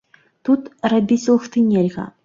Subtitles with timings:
[0.49, 2.13] Тут рабіць лухты нельга.